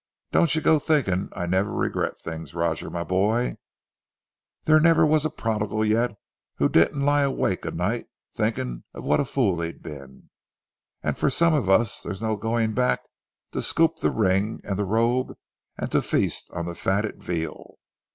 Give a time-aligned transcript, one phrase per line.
[0.31, 3.57] "Don't you go thinking I never regret things, Roger my boy.
[4.63, 6.17] There never was a prodigal yet
[6.55, 10.31] who didn't lie awake o' nights thinking what a fool he'd been.
[11.03, 13.01] And for some of us there's no going back
[13.51, 15.33] to scoop the ring and the robe
[15.77, 17.77] and to feast on the fatted veal....